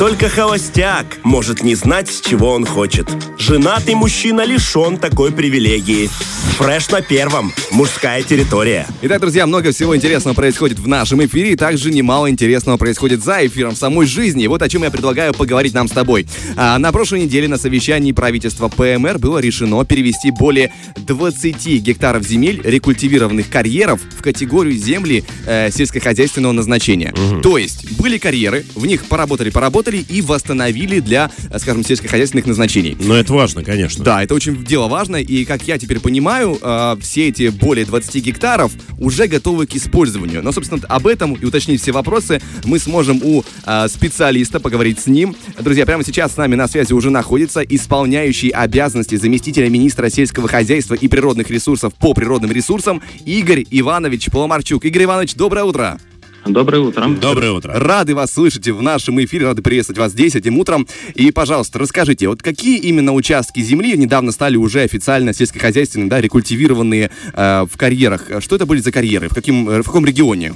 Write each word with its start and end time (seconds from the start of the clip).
Только 0.00 0.30
холостяк 0.30 1.18
может 1.24 1.62
не 1.62 1.74
знать, 1.74 2.08
с 2.08 2.22
чего 2.22 2.52
он 2.52 2.64
хочет. 2.64 3.06
Женатый 3.36 3.94
мужчина 3.94 4.46
лишен 4.46 4.96
такой 4.96 5.30
привилегии. 5.30 6.08
Фреш 6.56 6.88
на 6.88 7.02
первом. 7.02 7.52
Мужская 7.70 8.22
территория. 8.22 8.86
Итак, 9.02 9.20
друзья, 9.20 9.46
много 9.46 9.72
всего 9.72 9.94
интересного 9.94 10.34
происходит 10.34 10.78
в 10.78 10.88
нашем 10.88 11.22
эфире, 11.24 11.52
и 11.52 11.56
также 11.56 11.90
немало 11.90 12.30
интересного 12.30 12.78
происходит 12.78 13.22
за 13.22 13.46
эфиром 13.46 13.74
в 13.74 13.78
самой 13.78 14.06
жизни. 14.06 14.46
Вот 14.46 14.62
о 14.62 14.68
чем 14.70 14.84
я 14.84 14.90
предлагаю 14.90 15.34
поговорить 15.34 15.74
нам 15.74 15.86
с 15.86 15.90
тобой. 15.90 16.26
А, 16.56 16.78
на 16.78 16.92
прошлой 16.92 17.20
неделе 17.20 17.46
на 17.46 17.58
совещании 17.58 18.12
правительства 18.12 18.68
ПМР 18.68 19.18
было 19.18 19.38
решено 19.38 19.84
перевести 19.84 20.30
более 20.30 20.72
20 20.96 21.82
гектаров 21.82 22.24
земель 22.24 22.62
рекультивированных 22.64 23.50
карьеров 23.50 24.00
в 24.18 24.22
категорию 24.22 24.74
земли 24.78 25.24
э, 25.46 25.70
сельскохозяйственного 25.70 26.52
назначения. 26.52 27.12
Угу. 27.12 27.40
То 27.42 27.58
есть 27.58 27.98
были 27.98 28.16
карьеры, 28.16 28.64
в 28.74 28.86
них 28.86 29.04
поработали, 29.06 29.50
поработали 29.50 29.89
и 29.98 30.22
восстановили 30.22 31.00
для, 31.00 31.30
э, 31.50 31.58
скажем, 31.58 31.84
сельскохозяйственных 31.84 32.46
назначений. 32.46 32.96
Но 33.00 33.14
это 33.14 33.32
важно, 33.32 33.64
конечно. 33.64 34.04
Да, 34.04 34.22
это 34.22 34.34
очень 34.34 34.64
дело 34.64 34.88
важно, 34.88 35.16
и 35.16 35.44
как 35.44 35.62
я 35.66 35.78
теперь 35.78 36.00
понимаю, 36.00 36.58
э, 36.60 36.96
все 37.00 37.28
эти 37.28 37.48
более 37.48 37.84
20 37.84 38.22
гектаров 38.22 38.72
уже 38.98 39.26
готовы 39.26 39.66
к 39.66 39.74
использованию. 39.74 40.42
Но, 40.42 40.52
собственно, 40.52 40.80
об 40.88 41.06
этом 41.06 41.34
и 41.34 41.44
уточнить 41.44 41.80
все 41.80 41.92
вопросы 41.92 42.40
мы 42.64 42.78
сможем 42.78 43.20
у 43.22 43.42
э, 43.66 43.88
специалиста 43.88 44.60
поговорить 44.60 45.00
с 45.00 45.06
ним. 45.06 45.34
Друзья, 45.58 45.86
прямо 45.86 46.04
сейчас 46.04 46.34
с 46.34 46.36
нами 46.36 46.54
на 46.54 46.68
связи 46.68 46.92
уже 46.92 47.10
находится 47.10 47.60
исполняющий 47.62 48.50
обязанности 48.50 49.16
заместителя 49.16 49.68
министра 49.68 50.10
сельского 50.10 50.48
хозяйства 50.48 50.94
и 50.94 51.08
природных 51.08 51.50
ресурсов 51.50 51.94
по 51.94 52.14
природным 52.14 52.52
ресурсам 52.52 53.02
Игорь 53.24 53.64
Иванович 53.70 54.26
Поломарчук. 54.26 54.84
Игорь 54.84 55.04
Иванович, 55.04 55.34
доброе 55.34 55.64
утро. 55.64 55.98
Доброе 56.46 56.80
утро. 56.80 57.06
Доброе 57.20 57.52
утро. 57.52 57.72
Рады 57.74 58.14
вас 58.14 58.32
слышать 58.32 58.66
в 58.68 58.80
нашем 58.80 59.22
эфире, 59.22 59.46
рады 59.46 59.62
приветствовать 59.62 59.98
вас 59.98 60.12
здесь 60.12 60.34
этим 60.34 60.58
утром. 60.58 60.86
И, 61.14 61.30
пожалуйста, 61.30 61.78
расскажите, 61.78 62.28
вот 62.28 62.42
какие 62.42 62.78
именно 62.78 63.12
участки 63.12 63.60
земли 63.60 63.96
недавно 63.96 64.32
стали 64.32 64.56
уже 64.56 64.80
официально 64.80 65.34
сельскохозяйственными, 65.34 66.08
да, 66.08 66.20
рекультивированные 66.20 67.10
э, 67.34 67.66
в 67.70 67.76
карьерах? 67.76 68.30
Что 68.40 68.56
это 68.56 68.66
были 68.66 68.80
за 68.80 68.90
карьеры? 68.90 69.28
В, 69.28 69.34
каким, 69.34 69.66
в 69.66 69.84
каком 69.84 70.06
регионе? 70.06 70.54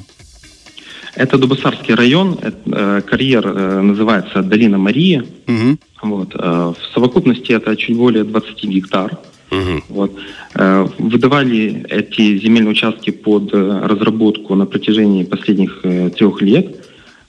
Это 1.14 1.38
Дубасарский 1.38 1.94
район, 1.94 2.38
э, 2.42 3.02
карьер 3.06 3.46
э, 3.46 3.80
называется 3.80 4.42
Долина 4.42 4.78
Марии. 4.78 5.22
Угу. 5.46 5.78
Вот, 6.02 6.34
э, 6.34 6.38
в 6.38 6.92
совокупности 6.92 7.52
это 7.52 7.76
чуть 7.76 7.96
более 7.96 8.24
20 8.24 8.64
гектар. 8.64 9.16
Угу. 9.54 9.82
Вот. 9.88 10.12
Э, 10.54 10.86
выдавали 10.98 11.84
эти 11.88 12.38
земельные 12.38 12.72
участки 12.72 13.10
под 13.10 13.52
э, 13.52 13.80
разработку 13.86 14.54
на 14.54 14.66
протяжении 14.66 15.24
последних 15.24 15.80
э, 15.82 16.10
трех 16.10 16.42
лет. 16.42 16.84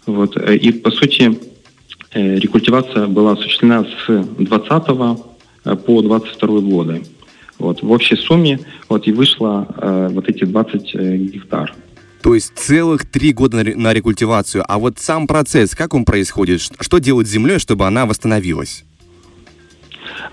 Вот. 0.06 0.38
И, 0.38 0.72
по 0.72 0.92
сути, 0.92 1.38
рекультивация 2.14 3.08
была 3.08 3.34
осуществлена 3.34 3.86
с 3.86 4.26
20 4.38 4.86
по 5.86 6.02
22 6.02 6.60
годы. 6.60 7.04
Вот. 7.58 7.82
В 7.82 7.92
общей 7.92 8.16
сумме 8.16 8.60
вот, 8.88 9.08
и 9.08 9.12
вышло 9.12 9.68
вот 10.12 10.30
эти 10.30 10.44
20 10.44 10.94
гектар. 11.34 11.74
То 12.22 12.36
есть 12.36 12.54
целых 12.56 13.10
три 13.10 13.34
года 13.34 13.64
на 13.64 13.94
рекультивацию. 13.94 14.64
А 14.68 14.78
вот 14.78 15.00
сам 15.00 15.26
процесс, 15.28 15.76
как 15.76 15.94
он 15.94 16.06
происходит? 16.06 16.62
Что 16.80 17.00
делать 17.00 17.28
с 17.28 17.32
землей, 17.32 17.60
чтобы 17.60 17.88
она 17.88 18.06
восстановилась? 18.06 18.85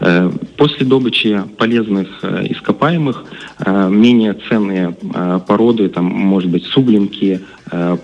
Э, 0.01 0.31
после 0.57 0.87
добычи 0.87 1.43
полезных 1.59 2.09
э, 2.23 2.47
ископаемых 2.51 3.25
э, 3.59 3.89
менее 3.89 4.35
ценные 4.49 4.95
породы, 5.47 5.89
там, 5.89 6.05
может 6.05 6.51
быть, 6.51 6.65
суглинки, 6.65 7.41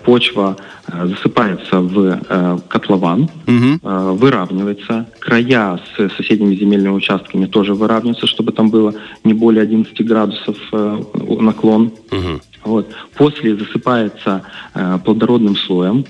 почва 0.04 0.56
засыпается 0.86 1.80
в 1.80 2.62
котлован, 2.68 3.28
угу. 3.46 4.14
выравнивается, 4.14 5.06
края 5.18 5.78
с 5.94 6.08
соседними 6.16 6.54
земельными 6.54 6.94
участками 6.94 7.44
тоже 7.44 7.74
выравниваются, 7.74 8.26
чтобы 8.26 8.52
там 8.52 8.70
было 8.70 8.94
не 9.24 9.34
более 9.34 9.62
11 9.62 10.06
градусов 10.06 10.56
наклон. 10.72 11.92
Угу. 12.10 12.40
Вот. 12.64 12.88
После 13.14 13.56
засыпается 13.56 14.42
плодородным 15.04 15.56
слоем, 15.56 16.06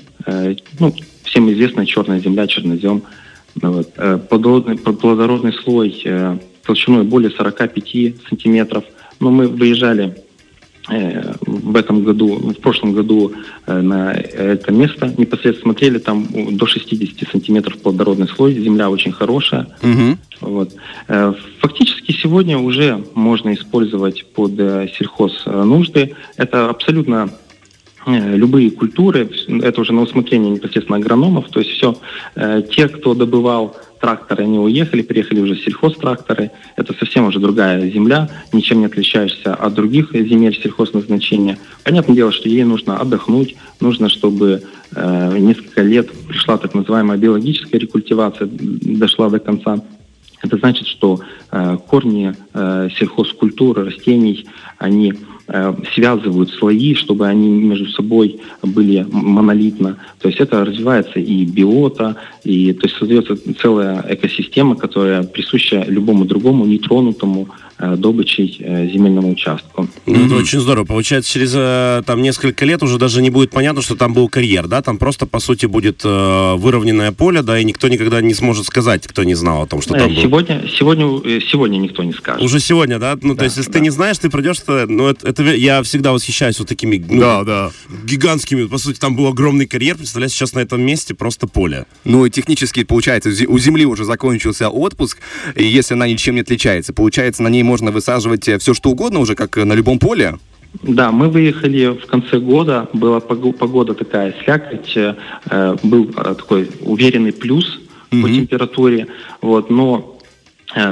ну, 0.78 0.94
всем 1.24 1.50
известная 1.50 1.86
черная 1.86 2.20
земля, 2.20 2.46
чернозем– 2.46 3.02
вот. 3.62 3.90
Э, 3.96 4.18
плодородный, 4.18 4.76
плодородный 4.76 5.52
слой 5.52 6.00
э, 6.04 6.38
толщиной 6.64 7.04
более 7.04 7.30
45 7.30 8.28
сантиметров. 8.28 8.84
Но 9.20 9.30
мы 9.30 9.48
выезжали 9.48 10.16
э, 10.90 11.34
в 11.40 11.76
этом 11.76 12.04
году, 12.04 12.36
в 12.36 12.60
прошлом 12.60 12.92
году 12.92 13.32
на 13.66 14.12
это 14.12 14.72
место 14.72 15.12
непосредственно 15.16 15.72
смотрели, 15.72 15.98
там 15.98 16.26
до 16.56 16.66
60 16.66 17.28
сантиметров 17.30 17.78
плодородный 17.78 18.28
слой, 18.28 18.54
земля 18.54 18.90
очень 18.90 19.12
хорошая. 19.12 19.66
Угу. 19.82 20.50
Вот. 20.52 20.74
Фактически 21.60 22.12
сегодня 22.12 22.58
уже 22.58 23.04
можно 23.14 23.52
использовать 23.54 24.24
под 24.26 24.52
сельхоз 24.52 25.44
нужды. 25.46 26.14
Это 26.36 26.70
абсолютно 26.70 27.30
любые 28.06 28.70
культуры, 28.70 29.28
это 29.62 29.80
уже 29.80 29.92
на 29.92 30.02
усмотрение 30.02 30.50
непосредственно 30.50 30.98
агрономов, 30.98 31.48
то 31.50 31.60
есть 31.60 31.72
все, 31.72 31.96
э, 32.36 32.62
те, 32.70 32.88
кто 32.88 33.14
добывал 33.14 33.76
тракторы, 34.00 34.44
они 34.44 34.58
уехали, 34.58 35.02
приехали 35.02 35.40
уже 35.40 35.56
сельхозтракторы, 35.56 36.50
это 36.76 36.94
совсем 36.94 37.26
уже 37.26 37.40
другая 37.40 37.90
земля, 37.90 38.30
ничем 38.52 38.80
не 38.80 38.86
отличаешься 38.86 39.54
от 39.54 39.74
других 39.74 40.12
земель 40.12 40.58
сельхозназначения. 40.62 41.58
Понятное 41.84 42.14
дело, 42.14 42.32
что 42.32 42.48
ей 42.48 42.64
нужно 42.64 42.98
отдохнуть, 42.98 43.56
нужно, 43.80 44.08
чтобы 44.08 44.62
э, 44.94 45.38
несколько 45.38 45.82
лет 45.82 46.10
пришла 46.28 46.56
так 46.58 46.74
называемая 46.74 47.18
биологическая 47.18 47.80
рекультивация, 47.80 48.48
дошла 48.50 49.28
до 49.28 49.38
конца. 49.38 49.82
Это 50.40 50.56
значит, 50.56 50.86
что 50.86 51.20
э, 51.50 51.78
корни 51.88 52.34
э, 52.54 52.88
сельхозкультуры, 52.96 53.84
растений, 53.84 54.46
они 54.78 55.12
Э, 55.12 55.37
связывают 55.94 56.50
слои, 56.50 56.94
чтобы 56.94 57.26
они 57.26 57.48
между 57.48 57.88
собой 57.90 58.38
были 58.62 59.06
монолитно. 59.10 59.96
То 60.20 60.28
есть 60.28 60.40
это 60.40 60.64
развивается 60.64 61.20
и 61.20 61.44
биота, 61.46 62.16
и 62.44 62.72
то 62.74 62.86
есть 62.86 62.98
создается 62.98 63.36
целая 63.60 64.04
экосистема, 64.08 64.76
которая 64.76 65.22
присуща 65.22 65.84
любому 65.88 66.26
другому 66.26 66.66
нетронутому 66.66 67.48
Э, 67.48 67.67
добычей 67.78 68.56
э, 68.60 68.88
земельному 68.88 69.32
участку. 69.32 69.88
Ну, 70.06 70.26
это 70.26 70.34
очень 70.36 70.60
здорово. 70.60 70.84
Получается, 70.84 71.30
через 71.30 71.52
э, 71.54 72.02
там 72.06 72.22
несколько 72.22 72.64
лет 72.64 72.82
уже 72.82 72.98
даже 72.98 73.22
не 73.22 73.30
будет 73.30 73.50
понятно, 73.50 73.82
что 73.82 73.96
там 73.96 74.14
был 74.14 74.28
карьер, 74.28 74.66
да? 74.66 74.82
Там 74.82 74.98
просто, 74.98 75.26
по 75.26 75.38
сути, 75.40 75.66
будет 75.66 76.04
выровненное 76.04 77.12
поле, 77.12 77.42
да, 77.42 77.58
и 77.58 77.64
никто 77.64 77.88
никогда 77.88 78.20
не 78.20 78.34
сможет 78.34 78.66
сказать, 78.66 79.06
кто 79.06 79.24
не 79.24 79.34
знал 79.34 79.62
о 79.62 79.66
том, 79.66 79.80
что 79.80 79.94
там 79.94 80.14
сегодня, 80.14 80.60
был. 80.60 80.68
Сегодня, 80.68 81.40
сегодня 81.40 81.78
никто 81.78 82.02
не 82.02 82.12
скажет. 82.12 82.42
Уже 82.42 82.60
сегодня, 82.60 82.98
да? 82.98 83.16
Ну, 83.20 83.34
да, 83.34 83.40
то 83.40 83.44
есть, 83.44 83.56
если 83.56 83.70
да. 83.70 83.78
ты 83.78 83.80
не 83.84 83.90
знаешь, 83.90 84.18
ты 84.18 84.30
придешь, 84.30 84.58
то, 84.60 84.86
ну, 84.86 85.08
это, 85.08 85.28
это 85.28 85.42
я 85.42 85.82
всегда 85.82 86.12
восхищаюсь 86.12 86.58
вот 86.58 86.68
такими 86.68 87.04
ну, 87.08 87.20
да, 87.20 87.44
да. 87.44 87.70
гигантскими, 88.04 88.66
по 88.66 88.78
сути, 88.78 88.98
там 88.98 89.16
был 89.16 89.26
огромный 89.26 89.66
карьер, 89.66 89.96
представляешь, 89.96 90.32
сейчас 90.32 90.52
на 90.54 90.60
этом 90.60 90.80
месте 90.82 91.14
просто 91.14 91.46
поле. 91.46 91.86
Ну, 92.04 92.26
и 92.26 92.30
технически, 92.30 92.84
получается, 92.84 93.30
у 93.48 93.58
Земли 93.58 93.86
уже 93.86 94.04
закончился 94.04 94.68
отпуск, 94.68 95.18
и 95.54 95.64
если 95.64 95.94
она 95.94 96.08
ничем 96.08 96.34
не 96.34 96.40
отличается, 96.40 96.92
получается, 96.92 97.42
на 97.42 97.48
ней 97.48 97.62
можно 97.68 97.90
высаживать 97.90 98.48
э, 98.48 98.58
все, 98.58 98.74
что 98.74 98.90
угодно 98.90 99.20
уже, 99.20 99.34
как 99.34 99.56
на 99.56 99.74
любом 99.74 99.98
поле? 99.98 100.38
Да, 100.82 101.12
мы 101.12 101.28
выехали 101.28 101.98
в 102.02 102.06
конце 102.06 102.38
года, 102.38 102.88
была 102.92 103.20
погода 103.20 103.94
такая 103.94 104.34
слякоть, 104.42 104.96
э, 104.96 105.14
был 105.82 106.10
э, 106.16 106.34
такой 106.34 106.70
уверенный 106.80 107.32
плюс 107.32 107.78
mm-hmm. 108.10 108.22
по 108.22 108.28
температуре, 108.28 109.06
вот, 109.40 109.70
но 109.70 110.14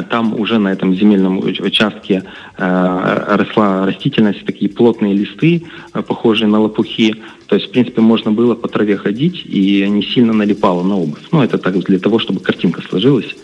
там 0.09 0.41
уже 0.41 0.59
на 0.59 0.73
этом 0.73 0.95
земельном 0.95 1.39
участке 1.39 2.23
росла 2.57 3.85
растительность, 3.85 4.47
такие 4.47 4.71
плотные 4.71 5.13
листы, 5.13 5.65
похожие 5.93 6.49
на 6.49 6.61
лопухи. 6.61 7.15
То 7.47 7.57
есть, 7.57 7.69
в 7.69 7.73
принципе, 7.73 8.01
можно 8.01 8.33
было 8.33 8.55
по 8.55 8.69
траве 8.69 8.97
ходить 8.97 9.45
и 9.45 9.87
не 9.87 10.03
сильно 10.03 10.33
налипало 10.33 10.83
на 10.83 10.97
обувь. 10.97 11.21
Ну, 11.31 11.43
это 11.43 11.59
так 11.59 11.79
для 11.85 11.99
того, 11.99 12.19
чтобы 12.19 12.41
картинка 12.41 12.81
сложилась. 12.89 13.37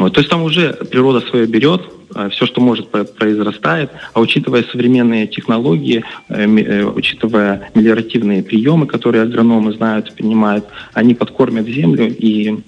Вот, 0.00 0.14
то 0.14 0.20
есть 0.20 0.30
там 0.30 0.42
уже 0.42 0.72
природа 0.72 1.20
свое 1.20 1.46
берет, 1.46 1.82
а, 2.14 2.30
все, 2.30 2.46
что 2.46 2.62
может, 2.62 2.88
произрастает. 2.88 3.90
А 4.14 4.20
учитывая 4.20 4.62
современные 4.62 5.26
технологии, 5.26 6.02
э, 6.30 6.46
э, 6.46 6.84
учитывая 6.84 7.70
мелиоративные 7.74 8.42
приемы, 8.42 8.86
которые 8.86 9.24
агрономы 9.24 9.72
знают, 9.72 10.16
понимают, 10.16 10.64
они 10.94 11.14
подкормят 11.14 11.66
землю 11.66 12.08
и 12.08 12.60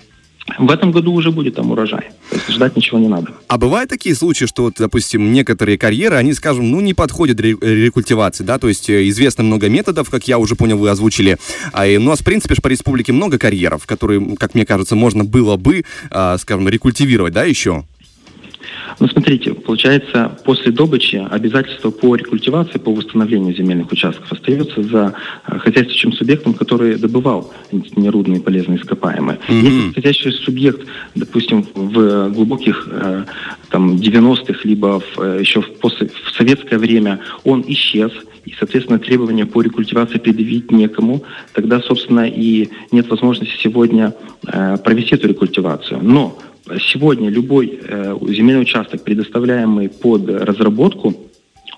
в 0.59 0.71
этом 0.71 0.91
году 0.93 1.13
уже 1.13 1.31
будет 1.31 1.55
там 1.55 1.71
урожай. 1.71 2.11
То 2.31 2.37
есть 2.37 2.49
ждать 2.49 2.77
ничего 2.77 2.99
не 2.99 3.09
надо. 3.09 3.33
А 3.49 3.59
бывают 3.59 3.91
такие 3.91 4.15
случаи, 4.15 4.47
что, 4.47 4.65
вот, 4.65 4.75
допустим, 4.79 5.33
некоторые 5.33 5.79
карьеры, 5.79 6.17
они, 6.17 6.33
скажем, 6.35 6.71
ну, 6.71 6.81
не 6.81 6.95
подходят 6.95 7.41
рекультивации, 7.41 8.45
да, 8.45 8.59
то 8.59 8.69
есть 8.69 8.91
э, 8.91 9.09
известно 9.09 9.45
много 9.45 9.69
методов, 9.69 10.11
как 10.11 10.27
я 10.29 10.39
уже 10.39 10.57
понял, 10.57 10.79
вы 10.79 10.91
озвучили. 10.91 11.39
А, 11.73 11.87
и, 11.87 11.99
ну, 11.99 12.13
а 12.13 12.17
в 12.17 12.25
принципе, 12.25 12.57
по 12.61 12.69
республике 12.69 13.13
много 13.13 13.39
карьеров, 13.39 13.87
которые, 13.87 14.37
как 14.37 14.55
мне 14.55 14.67
кажется, 14.67 14.97
можно 14.97 15.25
было 15.25 15.57
бы, 15.57 15.85
а, 16.11 16.37
скажем, 16.39 16.69
рекультивировать, 16.69 17.33
да, 17.33 17.45
еще? 17.45 17.85
Ну, 18.99 19.09
смотрите, 19.09 19.55
получается, 19.55 20.37
после 20.45 20.73
добычи 20.73 21.27
обязательство 21.31 21.91
по 21.91 22.15
рекультивации, 22.15 22.79
по 22.79 22.93
восстановлению 22.93 23.55
земельных 23.55 23.91
участков 23.93 24.31
остается 24.33 24.83
за 24.83 25.15
э, 25.47 25.59
хозяйствующим 25.59 26.13
субъектом, 26.13 26.55
который 26.55 26.97
добывал 26.97 27.53
нерудные 27.97 28.41
полезные 28.41 28.79
ископаемые. 28.79 29.39
Mm-hmm. 29.49 29.55
Если 29.55 29.93
хозяйствующий 29.95 30.45
субъект, 30.45 30.87
допустим, 31.15 31.67
в 31.75 32.29
глубоких 32.31 32.89
э, 32.91 33.25
там 33.71 33.97
90-х, 33.97 34.61
либо 34.65 35.01
в, 35.01 35.41
еще 35.41 35.63
в, 35.63 35.71
после, 35.81 36.09
в 36.09 36.31
советское 36.37 36.79
время 36.79 37.21
он 37.45 37.65
исчез, 37.67 38.13
и, 38.45 38.53
соответственно, 38.59 38.99
требования 38.99 39.47
по 39.47 39.63
рекультивации 39.63 40.19
предъявить 40.19 40.71
некому, 40.73 41.23
тогда, 41.53 41.81
собственно, 41.81 42.27
и 42.29 42.71
нет 42.91 43.09
возможности 43.09 43.55
сегодня 43.63 44.15
э, 44.47 44.77
провести 44.79 45.15
эту 45.15 45.29
рекультивацию. 45.29 46.01
Но 46.03 46.39
сегодня 46.93 47.29
любой 47.29 47.79
э, 47.83 48.17
земельный 48.29 48.63
участок, 48.63 49.05
предоставляемый 49.05 49.89
под 49.89 50.29
разработку, 50.29 51.15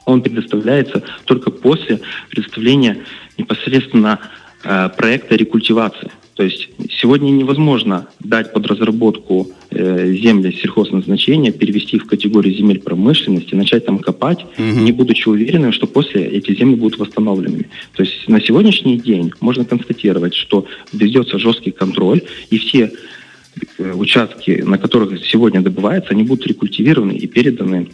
он 0.05 0.23
предоставляется 0.23 1.03
только 1.25 1.51
после 1.51 2.01
предоставления 2.31 2.99
непосредственно 3.39 4.21
э, 4.63 4.91
проекта 4.97 5.37
рекультивации. 5.37 6.11
То 6.35 6.43
есть 6.43 6.69
сегодня 6.91 7.31
невозможно 7.31 8.09
дать 8.19 8.53
под 8.53 8.67
разработку 8.67 9.53
э, 9.71 10.13
земли 10.15 10.53
сельхозназначения, 10.53 11.53
перевести 11.53 11.99
в 11.99 12.07
категорию 12.07 12.55
земель 12.55 12.81
промышленности, 12.81 13.55
начать 13.55 13.87
там 13.87 14.01
копать, 14.01 14.45
угу. 14.59 14.81
не 14.81 14.91
будучи 14.91 15.29
уверенным, 15.29 15.73
что 15.73 15.87
после 15.87 16.25
эти 16.25 16.55
земли 16.57 16.75
будут 16.75 16.99
восстановленными. 16.99 17.69
То 17.97 18.03
есть 18.03 18.29
на 18.29 18.41
сегодняшний 18.41 18.99
день 18.99 19.33
можно 19.41 19.65
констатировать, 19.65 20.35
что 20.35 20.67
ведется 20.93 21.39
жесткий 21.39 21.71
контроль, 21.71 22.23
и 22.51 22.59
все 22.59 22.91
участки, 23.79 24.63
на 24.65 24.79
которых 24.79 25.25
сегодня 25.27 25.61
добывается, 25.61 26.11
они 26.11 26.23
будут 26.25 26.47
рекультивированы 26.47 27.13
и 27.13 27.27
переданы 27.27 27.89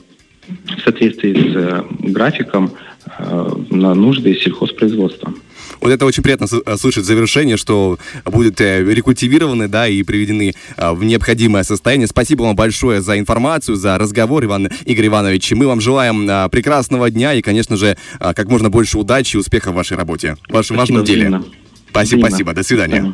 в 0.49 0.83
соответствии 0.83 1.33
с 1.33 1.57
э, 1.57 1.85
графиком 2.11 2.73
э, 3.19 3.51
на 3.71 3.95
нужды 3.95 4.35
сельхозпроизводства. 4.35 5.33
Вот 5.81 5.91
это 5.91 6.05
очень 6.05 6.23
приятно 6.23 6.47
э, 6.67 6.77
слышать 6.77 7.05
завершение, 7.05 7.57
что 7.57 7.99
будут 8.25 8.61
э, 8.61 8.83
рекультивированы, 8.85 9.69
да, 9.69 9.89
и 9.89 10.03
приведены 10.03 10.55
э, 10.77 10.93
в 10.93 11.05
необходимое 11.05 11.63
состояние. 11.63 12.09
Спасибо 12.09 12.43
вам 12.43 12.57
большое 12.57 13.01
за 13.01 13.19
информацию, 13.19 13.77
за 13.77 13.97
разговор, 13.97 14.45
Иван 14.45 14.69
Игорь 14.85 15.07
Иванович. 15.07 15.53
Мы 15.53 15.67
вам 15.67 15.81
желаем 15.81 16.51
прекрасного 16.51 17.11
дня 17.11 17.35
и, 17.35 17.43
конечно 17.43 17.77
же, 17.77 17.97
как 18.19 18.49
можно 18.49 18.71
больше 18.71 18.99
удачи 18.99 19.37
и 19.37 19.39
успеха 19.39 19.73
в 19.73 19.75
вашей 19.75 19.97
работе, 19.97 20.37
в 20.49 20.53
вашем 20.53 20.77
спасибо, 20.77 20.99
важном 20.99 21.05
деле. 21.05 21.43
Спасибо, 21.91 22.27
спасибо. 22.27 22.53
До 22.53 22.63
свидания. 22.63 23.13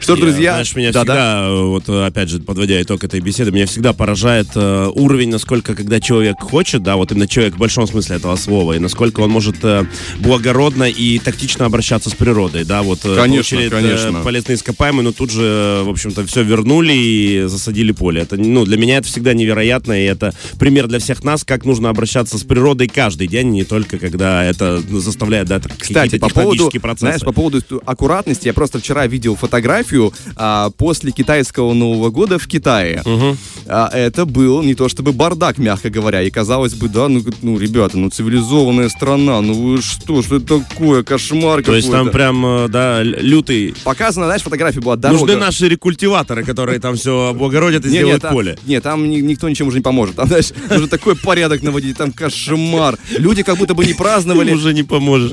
Что 0.00 0.16
ж, 0.16 0.20
друзья... 0.20 0.52
Знаешь, 0.52 0.74
меня 0.76 0.92
да, 0.92 1.00
всегда, 1.00 1.14
да. 1.14 1.50
вот 1.50 1.88
опять 1.88 2.28
же, 2.28 2.40
подводя 2.40 2.80
итог 2.80 3.02
этой 3.04 3.20
беседы, 3.20 3.50
меня 3.50 3.66
всегда 3.66 3.92
поражает 3.92 4.48
э, 4.54 4.90
уровень, 4.94 5.30
насколько, 5.30 5.74
когда 5.74 6.00
человек 6.00 6.36
хочет, 6.40 6.82
да, 6.82 6.96
вот 6.96 7.12
именно 7.12 7.26
человек 7.26 7.54
в 7.54 7.58
большом 7.58 7.86
смысле 7.86 8.16
этого 8.16 8.36
слова, 8.36 8.74
и 8.74 8.78
насколько 8.78 9.20
он 9.20 9.30
может 9.30 9.56
э, 9.62 9.84
благородно 10.18 10.84
и 10.84 11.18
тактично 11.18 11.66
обращаться 11.66 12.10
с 12.10 12.14
природой, 12.14 12.64
да, 12.64 12.82
вот 12.82 13.00
э, 13.04 13.16
конечно, 13.16 13.56
получили 13.56 13.68
конечно. 13.68 14.18
Э, 14.18 14.22
полезные 14.24 14.56
ископаемые, 14.56 15.04
но 15.04 15.12
тут 15.12 15.30
же, 15.30 15.82
в 15.84 15.90
общем-то, 15.90 16.26
все 16.26 16.42
вернули 16.42 16.92
и 16.92 17.44
засадили 17.46 17.92
поле. 17.92 18.22
Это, 18.22 18.36
ну, 18.36 18.64
для 18.64 18.76
меня 18.76 18.98
это 18.98 19.08
всегда 19.08 19.34
невероятно, 19.34 19.92
и 19.92 20.04
это 20.04 20.34
пример 20.58 20.86
для 20.86 20.98
всех 20.98 21.24
нас, 21.24 21.44
как 21.44 21.64
нужно 21.64 21.90
обращаться 21.90 22.38
с 22.38 22.42
природой 22.42 22.88
каждый 22.88 23.28
день, 23.28 23.50
не 23.50 23.64
только 23.64 23.98
когда 23.98 24.44
это 24.44 24.82
заставляет, 24.90 25.48
да, 25.48 25.60
Кстати, 25.78 26.18
по 26.18 26.28
поводу, 26.28 26.70
процессы. 26.80 27.00
знаешь, 27.00 27.20
по 27.22 27.32
поводу 27.32 27.62
аккуратности, 27.84 28.46
я 28.46 28.54
просто 28.54 28.78
вчера 28.78 29.06
видел 29.06 29.36
фотографию 29.36 29.75
фотографию 29.76 30.12
а, 30.36 30.70
после 30.70 31.10
китайского 31.10 31.72
Нового 31.74 32.10
года 32.10 32.38
в 32.38 32.46
Китае. 32.46 33.02
Угу. 33.04 33.36
А, 33.66 33.88
это 33.92 34.24
был 34.24 34.62
не 34.62 34.74
то 34.74 34.88
чтобы 34.88 35.12
бардак, 35.12 35.58
мягко 35.58 35.90
говоря. 35.90 36.22
И 36.22 36.30
казалось 36.30 36.74
бы, 36.74 36.88
да, 36.88 37.08
ну, 37.08 37.22
ну 37.42 37.58
ребята, 37.58 37.98
ну 37.98 38.10
цивилизованная 38.10 38.88
страна, 38.88 39.40
ну 39.40 39.54
вы 39.54 39.82
что, 39.82 40.22
что 40.22 40.36
это 40.36 40.60
такое, 40.60 41.02
кошмар 41.02 41.62
То 41.62 41.74
есть 41.74 41.90
там 41.90 42.10
прям, 42.10 42.44
э, 42.46 42.68
да, 42.68 43.02
лютый... 43.02 43.74
Показано, 43.84 44.26
знаешь, 44.26 44.42
фотография 44.42 44.80
была 44.80 44.96
дорога. 44.96 45.20
Нужны 45.20 45.36
наши 45.36 45.68
рекультиваторы, 45.68 46.44
которые 46.44 46.80
там 46.80 46.96
все 46.96 47.28
облагородят 47.28 47.84
и 47.84 47.88
сделают 47.88 48.22
поле. 48.22 48.58
Нет, 48.66 48.82
там 48.82 49.08
никто 49.08 49.48
ничем 49.48 49.68
уже 49.68 49.78
не 49.78 49.82
поможет. 49.82 50.16
Там, 50.16 50.28
знаешь, 50.28 50.52
уже 50.70 50.88
такой 50.88 51.16
порядок 51.16 51.62
наводить, 51.62 51.96
там 51.96 52.12
кошмар. 52.12 52.98
Люди 53.10 53.42
как 53.42 53.58
будто 53.58 53.74
бы 53.74 53.84
не 53.84 53.94
праздновали. 53.94 54.52
Уже 54.52 54.72
не 54.72 54.82
поможешь. 54.82 55.32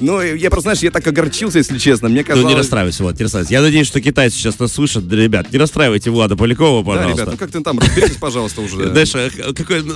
Ну, 0.00 0.20
я 0.20 0.50
просто, 0.50 0.70
знаешь, 0.70 0.80
я 0.80 0.90
так 0.90 1.06
огорчился, 1.06 1.58
если 1.58 1.78
честно. 1.78 2.08
Мне 2.08 2.24
казалось... 2.24 2.44
Ну, 2.44 2.50
не 2.50 2.56
расстраивайся, 2.56 3.02
вот, 3.02 3.18
не 3.18 3.22
расстраивайся. 3.22 3.52
Я 3.52 3.62
надеюсь, 3.62 3.77
что 3.84 4.00
китайцы 4.00 4.36
сейчас 4.36 4.58
нас 4.58 4.72
слышат. 4.72 5.10
Ребят, 5.12 5.52
не 5.52 5.58
расстраивайте 5.58 6.10
Влада 6.10 6.36
Полякова, 6.36 6.82
пожалуйста. 6.82 7.16
Да, 7.16 7.22
ребят, 7.22 7.32
ну 7.32 7.38
как 7.38 7.50
ты 7.50 7.60
там, 7.60 7.78
разберитесь, 7.78 8.16
пожалуйста, 8.16 8.60
уже. 8.60 8.86
Дальше, 8.92 9.30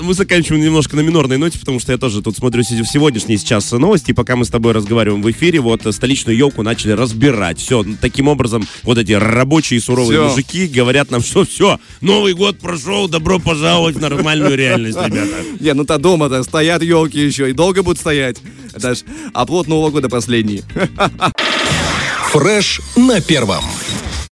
мы 0.03 0.15
заканчиваем 0.15 0.65
немножко 0.65 0.97
на 0.97 1.01
минорной 1.01 1.39
ноте, 1.39 1.59
потому 1.59 1.81
что 1.81 1.93
я 1.93 1.99
тоже 1.99 2.23
тут 2.23 2.37
смотрю 2.37 2.63
в 2.63 2.67
сегодняшние 2.67 3.39
сейчас 3.39 3.71
новости, 3.73 4.13
пока 4.13 4.37
мы 4.37 4.45
с 4.45 4.49
тобой 4.49 4.73
разговариваем 4.73 5.23
в 5.23 5.31
эфире, 5.31 5.61
вот 5.61 5.83
столичную 5.91 6.37
елку 6.37 6.63
начали 6.63 6.93
разбирать. 6.93 7.59
Все, 7.59 7.85
таким 8.01 8.29
образом, 8.29 8.67
вот 8.83 8.99
эти 8.99 9.13
рабочие 9.13 9.81
суровые 9.81 10.21
все. 10.21 10.29
мужики 10.29 10.67
говорят 10.67 11.11
нам, 11.11 11.23
что 11.23 11.45
все, 11.45 11.79
Новый 12.01 12.35
год 12.35 12.59
прошел, 12.59 13.09
добро 13.09 13.39
пожаловать 13.39 13.97
в 13.97 14.01
нормальную 14.01 14.57
реальность, 14.57 14.99
ребята. 15.05 15.35
Не, 15.61 15.75
ну-то 15.75 15.99
дома-то 15.99 16.43
стоят 16.43 16.83
елки 16.83 17.19
еще, 17.19 17.51
и 17.51 17.53
долго 17.53 17.83
будут 17.83 17.99
стоять. 17.99 18.39
Это 18.75 18.95
ж 18.95 19.03
оплот 19.33 19.69
Нового 19.69 19.91
года 19.91 20.09
последний. 20.09 20.63
Фреш 22.33 22.81
на 22.97 23.21
первом. 23.21 23.65